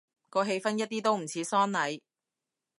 [0.31, 2.01] 個氣氛一啲都唔似喪禮